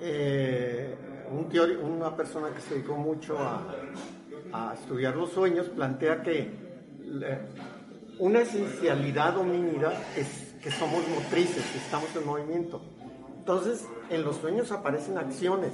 [0.00, 0.96] eh,
[1.30, 1.48] un
[1.82, 6.50] una persona que se dedicó mucho a, estudiar los sueños, plantea que
[8.18, 12.82] una esencialidad homínida es que somos motrices, que estamos en movimiento.
[13.38, 15.72] Entonces, en los sueños aparecen acciones,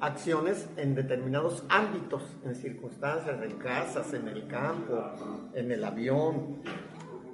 [0.00, 5.12] acciones en determinados ámbitos, en circunstancias, en casas, en el campo,
[5.54, 6.62] en el avión.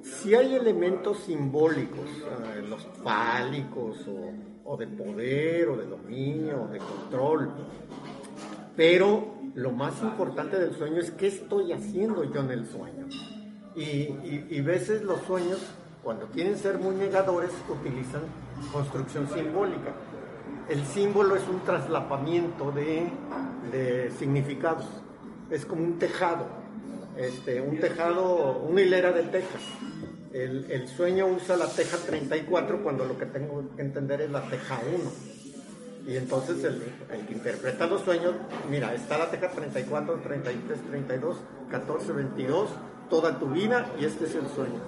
[0.03, 6.69] Si hay elementos simbólicos, eh, los fálicos o, o de poder o de dominio o
[6.69, 7.51] de control,
[8.77, 13.07] pero lo más importante del sueño es qué estoy haciendo yo en el sueño.
[13.77, 14.15] Y,
[14.49, 15.59] y, veces los sueños,
[16.03, 18.23] cuando quieren ser muy negadores, utilizan
[18.73, 19.93] construcción simbólica.
[20.69, 23.09] El símbolo es un traslapamiento de,
[23.73, 24.87] de significados.
[25.51, 26.47] Es como un tejado,
[27.17, 29.63] este, un tejado, una hilera de tejas.
[30.35, 34.43] El, el, sueño usa la teja 34 cuando lo que tengo que entender es la
[34.43, 35.35] teja 1
[36.07, 36.83] y entonces el,
[37.27, 38.35] que interpreta los sueños,
[38.71, 41.37] mira, está la teja 34, 33, 32,
[41.71, 42.69] 14, 22,
[43.09, 44.81] toda tu vida y este es el sueño.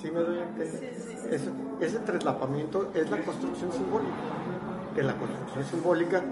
[0.00, 0.96] ¿Sí me doy a entender?
[1.30, 4.14] Ese, ese traslapamiento es la construcción simbólica.
[4.94, 6.24] Que la construcción simbólica,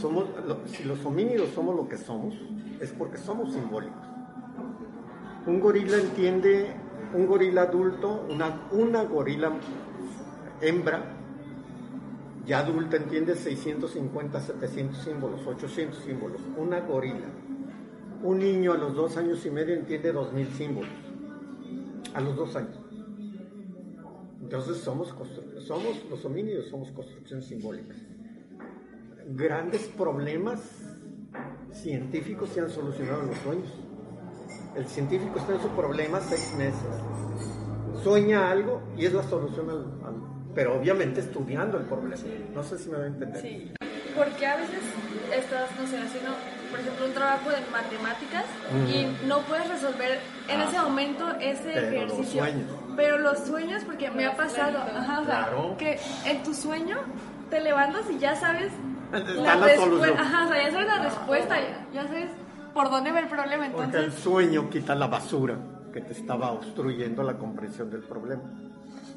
[0.00, 0.26] somos,
[0.66, 2.34] si los homínidos somos lo que somos,
[2.80, 4.06] es porque somos simbólicos.
[5.46, 6.72] Un gorila entiende,
[7.16, 9.52] un gorila adulto, una, gorila
[10.60, 11.02] hembra,
[12.44, 16.40] ya adulta entiende 650, 700 símbolos, 800 símbolos.
[16.58, 17.26] Una gorila.
[18.22, 20.90] Un niño a los dos años y medio entiende 2000 símbolos.
[22.12, 22.78] A los dos años.
[24.42, 25.14] Entonces somos,
[25.60, 27.96] somos los homínidos, somos construcciones simbólicas.
[29.28, 30.60] Grandes problemas
[31.72, 33.85] científicos se han solucionado en los sueños.
[34.76, 36.80] El científico está en su problema seis meses,
[38.02, 42.22] sueña algo y es la solución al, al pero obviamente estudiando el problema.
[42.54, 43.42] No sé si me voy a entender.
[43.42, 43.72] Sí,
[44.16, 44.80] porque a veces
[45.36, 46.32] estás, no sé, haciendo,
[46.70, 48.44] por ejemplo, un trabajo de matemáticas
[48.88, 50.84] y no puedes resolver en ese ah.
[50.84, 52.42] momento ese pero ejercicio.
[52.42, 52.70] Los sueños.
[52.96, 56.96] Pero los sueños, porque me ha pasado, ajá, o sea, que en tu sueño
[57.50, 58.72] te levantas y ya sabes
[59.12, 61.56] la, respuesta, ajá, o sea, ya sabes la respuesta,
[61.92, 62.30] ya, sabes
[62.76, 63.66] por dónde va el problema.
[63.66, 63.90] Entonces...
[63.90, 65.56] Porque el sueño quita la basura
[65.94, 68.42] que te estaba obstruyendo la comprensión del problema.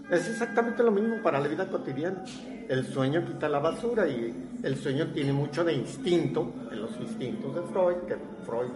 [0.10, 2.24] Es exactamente lo mismo para la vida cotidiana.
[2.70, 7.54] El sueño quita la basura y el sueño tiene mucho de instinto, en los instintos
[7.54, 8.72] de Freud, que Freud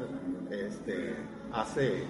[0.52, 1.16] este,
[1.54, 2.04] hace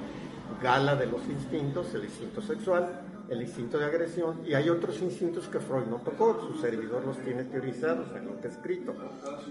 [0.61, 2.89] gala de los instintos, el instinto sexual,
[3.29, 7.17] el instinto de agresión, y hay otros instintos que Freud no tocó, su servidor los
[7.19, 8.93] tiene teorizados en lo que ha escrito.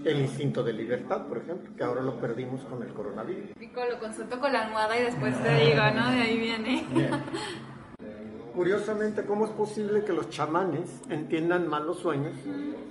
[0.03, 3.49] El instinto de libertad, por ejemplo, que ahora lo perdimos con el coronavirus.
[3.59, 6.11] lo consulto con la almohada y después te digo, ¿no?
[6.11, 6.85] De ahí viene.
[8.55, 12.33] Curiosamente, ¿cómo es posible que los chamanes entiendan más los sueños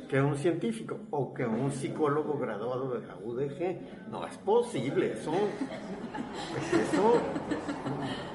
[0.08, 4.10] que un científico o que un psicólogo graduado de la UDG?
[4.10, 5.32] No es posible, eso
[6.58, 7.20] es eso,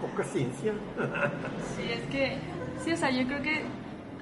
[0.01, 0.73] poca ciencia.
[1.75, 2.37] Sí, es que,
[2.83, 3.65] sí, o sea, yo creo que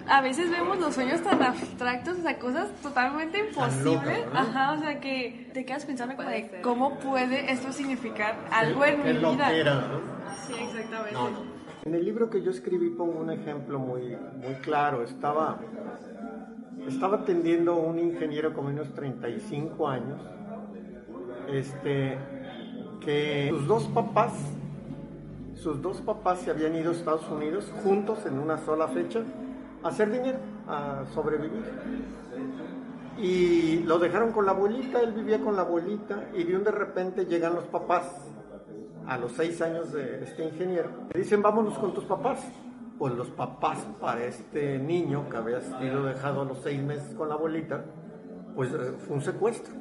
[0.08, 4.26] a veces vemos los sueños tan abstractos, o sea, cosas totalmente imposibles.
[4.34, 9.04] Ajá, o sea, que te quedas pensando como de cómo puede esto significar algo en
[9.04, 9.52] mi vida.
[10.48, 11.55] Sí, exactamente.
[11.88, 15.04] En el libro que yo escribí pongo un ejemplo muy, muy claro.
[15.04, 15.60] Estaba,
[16.88, 20.20] estaba atendiendo un ingeniero con unos 35 años,
[21.48, 22.18] este,
[23.02, 24.34] que sus dos papás,
[25.54, 29.22] sus dos papás se habían ido a Estados Unidos juntos en una sola fecha
[29.84, 31.66] a hacer dinero, a sobrevivir.
[33.20, 36.72] Y lo dejaron con la abuelita, él vivía con la abuelita y de un de
[36.72, 38.35] repente llegan los papás
[39.08, 42.46] a los seis años de este ingeniero, le dicen vámonos con tus papás.
[42.98, 47.28] Pues los papás para este niño que había sido dejado a los seis meses con
[47.28, 47.84] la abuelita,
[48.56, 49.74] pues eh, fue un secuestro.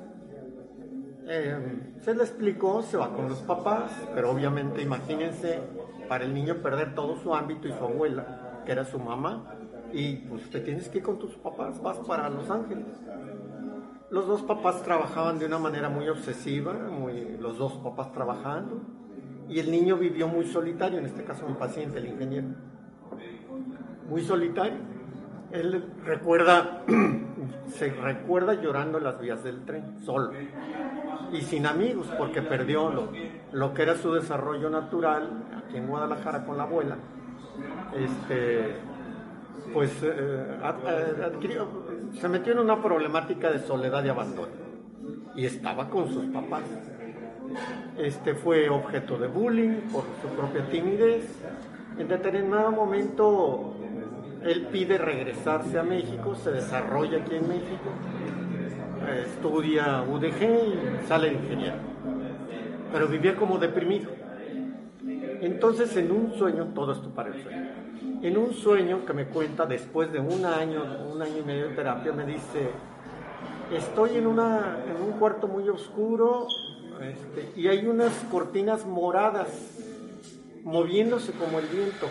[1.27, 5.61] Eh, se le explicó, se va con los papás, pero obviamente imagínense
[6.09, 9.57] para el niño perder todo su ámbito y su abuela, que era su mamá,
[9.93, 12.87] y pues te tienes que ir con tus papás, vas para Los Ángeles.
[14.11, 18.83] Los dos papás trabajaban de una manera muy obsesiva, muy, los dos papás trabajando,
[19.49, 22.49] y el niño vivió muy solitario, en este caso un paciente, el ingeniero.
[24.09, 24.79] Muy solitario.
[25.53, 26.83] Él recuerda,
[27.69, 30.33] se recuerda llorando en las vías del tren, solo.
[31.33, 33.13] Y sin amigos, porque perdió
[33.53, 36.97] lo, que era su desarrollo natural aquí en Guadalajara con la abuela.
[37.95, 38.77] Este,
[39.73, 41.69] pues eh, adquirió,
[42.21, 44.65] se metió en una problemática de soledad y abandono.
[45.37, 46.63] Y estaba con sus papás
[47.99, 51.25] este fue objeto de bullying por su propia timidez.
[51.99, 53.75] En determinado momento
[54.43, 57.91] él pide regresarse a México, se desarrolla aquí en México,
[59.27, 61.77] estudia UDG y sale ingeniero.
[62.93, 64.11] pero vivía como deprimido.
[65.41, 67.35] Entonces en un sueño, todo esto para el
[68.23, 70.83] en un sueño que me cuenta después de un año,
[71.13, 72.71] un año y medio de terapia, me dice,
[73.71, 76.47] estoy en, una, en un cuarto muy oscuro
[77.03, 79.49] este, y hay unas cortinas moradas
[80.63, 82.09] moviéndose como el viento,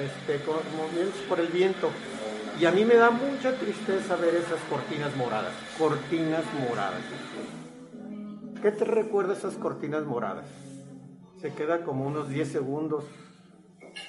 [0.00, 1.90] este, moviéndose por el viento.
[2.60, 7.00] Y a mí me da mucha tristeza ver esas cortinas moradas, cortinas moradas.
[8.60, 10.46] ¿Qué te recuerda esas cortinas moradas?
[11.40, 13.04] Se queda como unos 10 segundos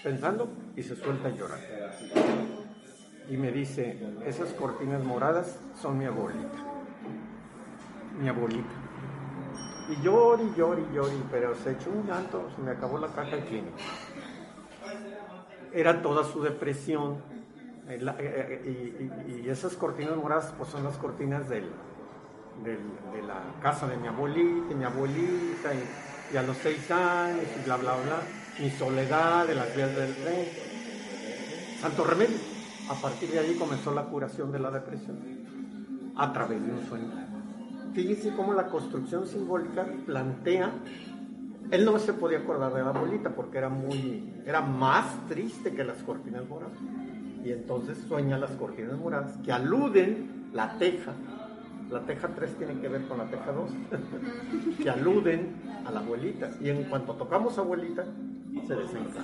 [0.03, 1.59] pensando y se suelta a llorar.
[3.29, 6.59] Y me dice, esas cortinas moradas son mi abuelita.
[8.19, 8.82] Mi abuelita.
[9.89, 13.77] Y llori, llori, llori, pero se echó un llanto, se me acabó la caja clínica.
[15.73, 17.17] Era toda su depresión.
[17.89, 21.63] Eh, eh, y, y, esas cortinas moradas pues son las cortinas de
[23.27, 27.75] la casa de mi abuelita y mi abuelita y, a los seis años y bla
[27.75, 28.21] bla bla
[28.59, 30.47] mi soledad de las vías del tren
[31.81, 32.37] santo remedio
[32.89, 35.19] a partir de allí comenzó la curación de la depresión
[36.15, 37.32] a través de un sueño
[37.93, 40.71] fíjense cómo la construcción simbólica plantea
[41.71, 45.83] él no se podía acordar de la abuelita porque era muy era más triste que
[45.83, 46.77] las cortinas moradas
[47.43, 51.13] y entonces sueña las cortinas moradas que aluden la teja
[51.93, 53.71] la teja 3 tiene que ver con la teja 2,
[54.83, 55.55] que aluden
[55.85, 56.49] a la abuelita.
[56.59, 58.03] Y en cuanto tocamos abuelita,
[58.67, 59.23] se desencaja.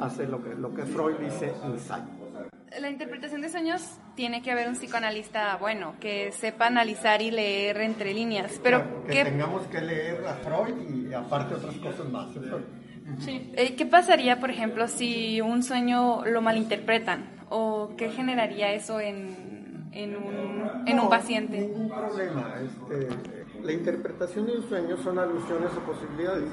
[0.00, 2.25] Hace lo que, lo que Freud dice ensayo.
[2.80, 3.82] La interpretación de sueños
[4.14, 8.60] tiene que haber un psicoanalista bueno, que sepa analizar y leer entre líneas.
[8.62, 12.28] Pero que tengamos que leer a Freud y aparte otras cosas más.
[13.20, 13.52] Sí.
[13.56, 17.36] Eh, ¿Qué pasaría, por ejemplo, si un sueño lo malinterpretan?
[17.48, 19.56] ¿O qué generaría eso en
[19.96, 21.58] en un, en un paciente?
[21.58, 22.54] Ningún problema.
[22.60, 23.08] Este,
[23.62, 26.44] la interpretación de un sueño son alusiones o posibilidades.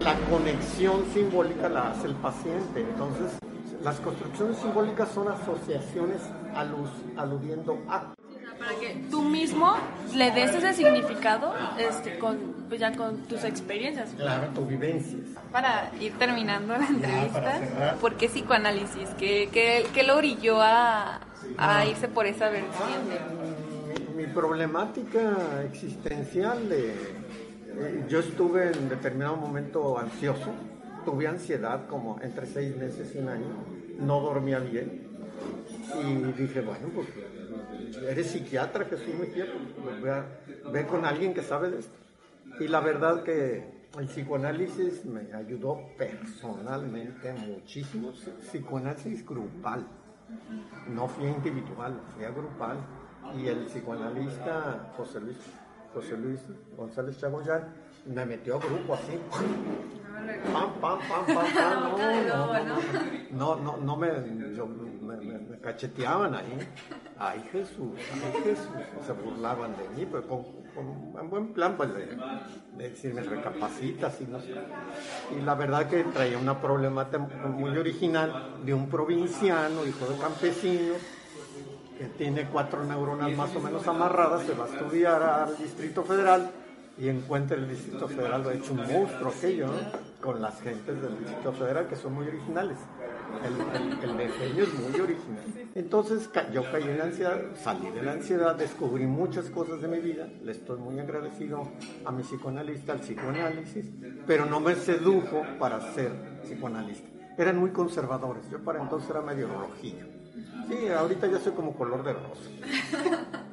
[0.00, 2.80] La conexión simbólica la hace el paciente.
[2.80, 3.38] Entonces,
[3.82, 6.20] las construcciones simbólicas son asociaciones
[6.54, 8.14] alus, aludiendo a
[8.60, 9.74] para que tú mismo
[10.14, 12.36] le des ese significado este, con,
[12.68, 14.10] pues ya con tus experiencias.
[14.16, 15.22] Claro, tus vivencias.
[15.50, 19.08] Para ir terminando la entrevista, ¿por qué psicoanálisis?
[19.18, 21.20] ¿Qué, qué, qué lo orilló a,
[21.56, 23.18] a irse por esa vertiente?
[24.14, 30.52] Mi, problemática existencial, de, eh, yo estuve en determinado momento ansioso,
[31.04, 33.46] tuve ansiedad como entre seis meses y un año,
[33.98, 35.08] no dormía bien
[36.02, 37.08] y dije, bueno, pues
[38.08, 39.46] eres psiquiatra, Jesús Mejía,
[39.82, 40.26] pues voy a
[40.70, 41.94] ver con alguien que sabe de esto.
[42.58, 43.64] Y la verdad que
[43.98, 49.86] el psicoanálisis me ayudó personalmente muchísimo, psicoanálisis grupal
[50.88, 52.78] no fui individual, fui grupal.
[53.36, 55.36] Y el psicoanalista José Luis,
[55.94, 56.40] José Luis
[56.76, 57.68] González Chagoyán
[58.06, 59.18] me metió a grupo así.
[60.52, 62.68] Pam, pam, pam, pam, pam.
[63.30, 66.58] No, no, no, no, me, me, cacheteaban ahí.
[67.18, 68.68] Ay Jesús, ay Jesús.
[69.06, 70.44] Se burlaban de mí, pero con,
[70.74, 72.06] con buen plan pues, de,
[72.76, 74.54] de decirme recapacitas y no sé.
[75.36, 80.94] Y la verdad que traía una problemática muy original de un provinciano, hijo de campesino,
[81.98, 86.50] que tiene cuatro neuronas más o menos amarradas, se va a estudiar al Distrito Federal
[87.00, 89.68] y encuentra el Distrito Federal lo ha hecho un monstruo aquello,
[90.20, 92.76] con las gentes del Distrito Federal que son muy originales.
[93.42, 95.44] El, el, es muy original.
[95.74, 99.98] Entonces yo caí en la ansiedad, salí de la ansiedad, descubrí muchas cosas de mi
[99.98, 101.62] vida, le estoy muy agradecido
[102.04, 103.86] a mi psicoanalista, al psicoanálisis,
[104.26, 107.08] pero no me sedujo para ser psicoanalista.
[107.38, 110.04] Eran muy conservadores, yo para entonces era medio rojillo.
[110.68, 112.50] Sí, ahorita ya soy como color de rosa.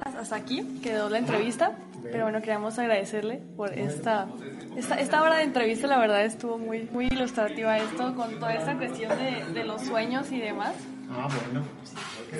[0.18, 4.28] Hasta aquí quedó la entrevista, pero bueno, queríamos agradecerle por esta,
[4.76, 8.76] esta, esta hora de entrevista, la verdad estuvo muy, muy ilustrativa esto, con toda esta
[8.76, 10.74] cuestión de, de los sueños y demás.
[11.10, 11.64] Ah, bueno.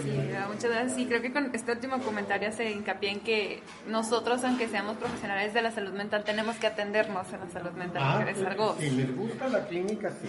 [0.02, 0.10] Sí,
[0.46, 0.94] muchas gracias.
[0.94, 5.54] Sí, creo que con este último comentario se hincapié en que nosotros, aunque seamos profesionales
[5.54, 8.02] de la salud mental, tenemos que atendernos en la salud mental.
[8.04, 8.76] Ah, es algo...
[8.78, 10.28] Si les gusta la clínica, sí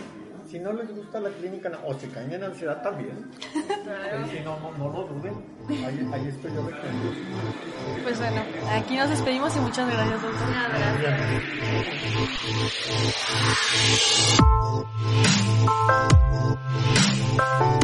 [0.49, 3.29] si no les gusta la clínica, o si caen en ansiedad también.
[4.31, 5.35] Si no, no, no, lo duden.
[5.69, 6.73] Ahí, ahí estoy yo de
[8.03, 8.41] Pues bueno,
[8.71, 10.47] aquí nos despedimos y muchas gracias, doctor.
[17.41, 17.78] Gracias.